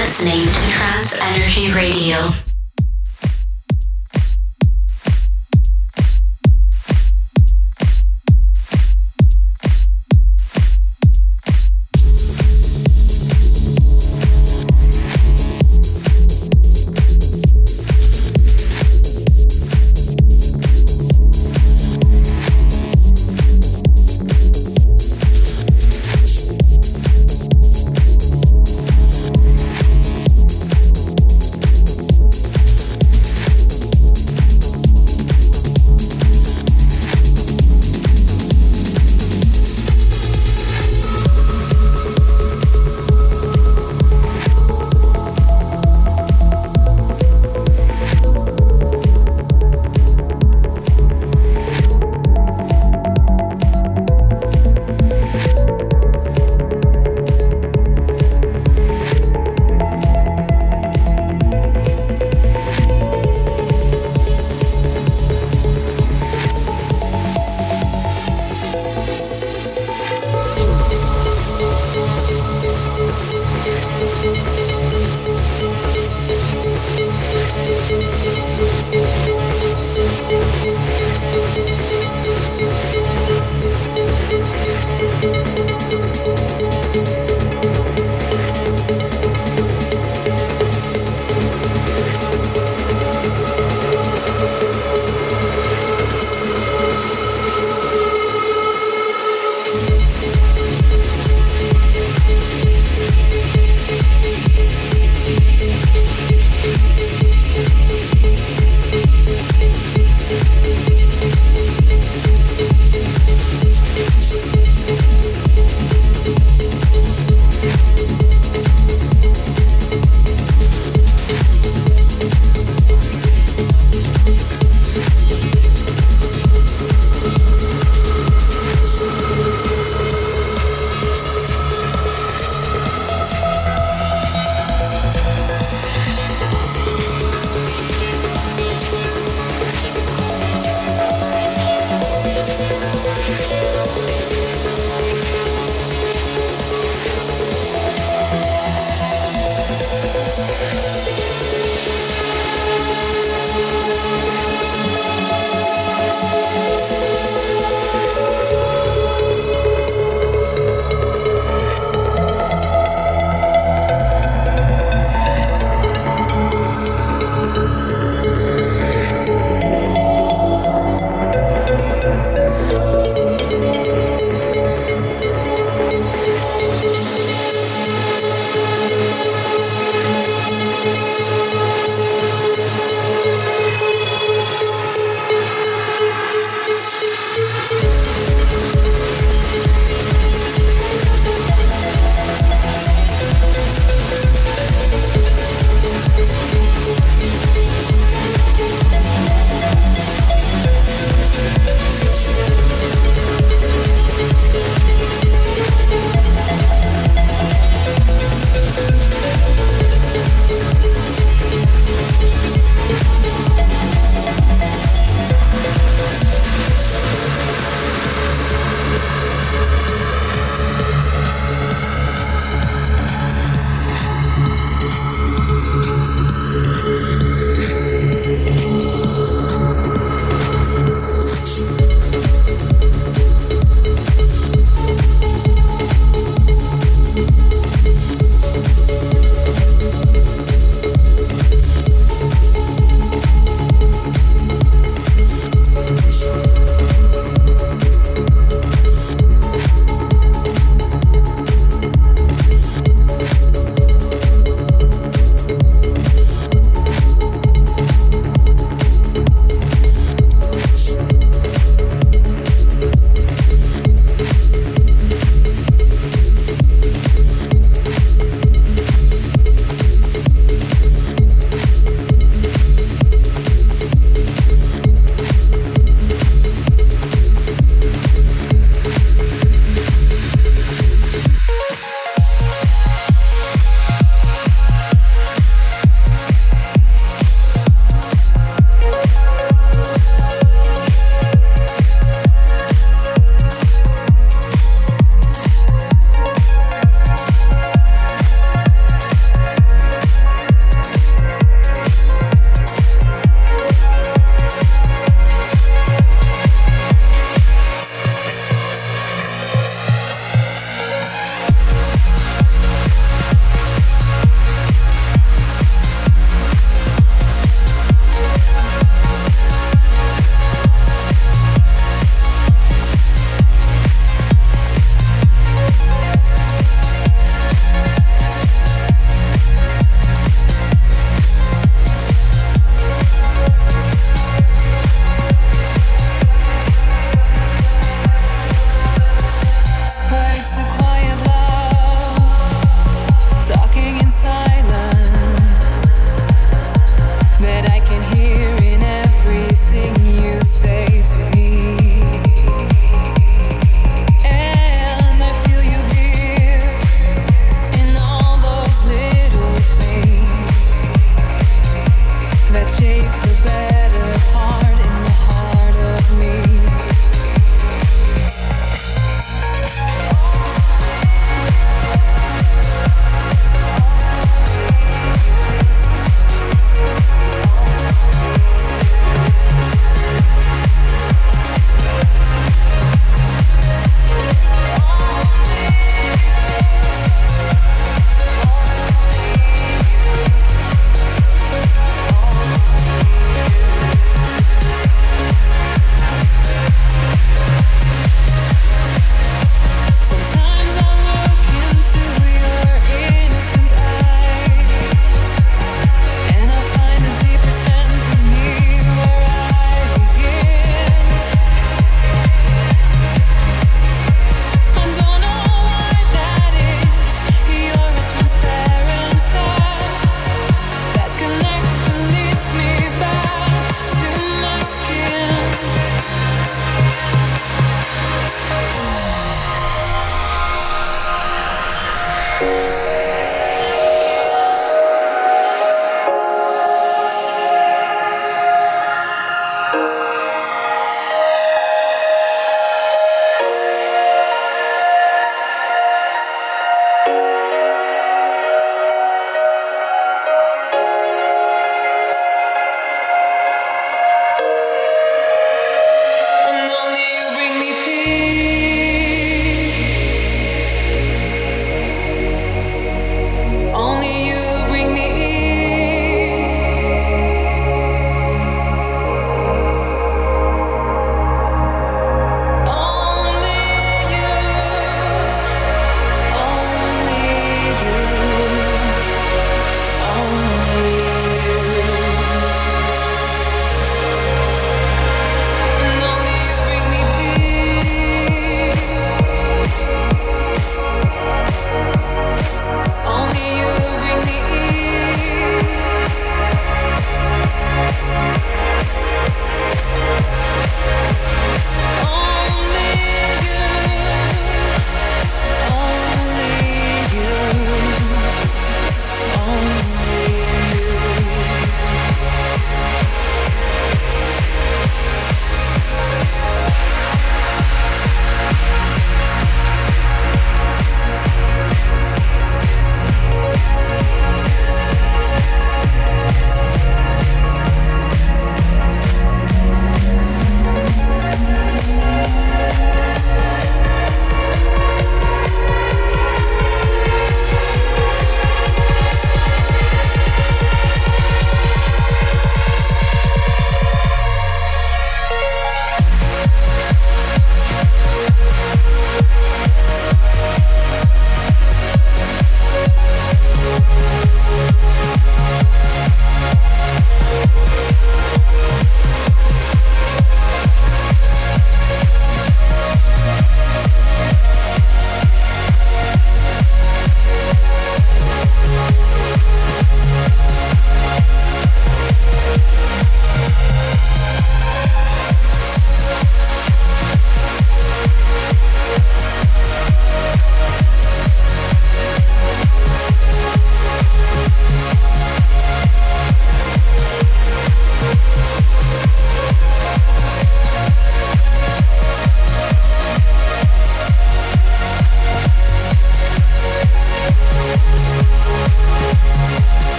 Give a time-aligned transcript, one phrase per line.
[0.00, 2.39] listening to Trance Energy Radio.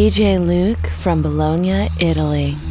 [0.00, 2.69] DJ Luke from Bologna, Italy.